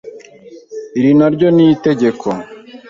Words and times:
Iri 0.99 1.11
naryo 1.19 1.47
ni 1.55 1.65
itegeko 1.73 2.27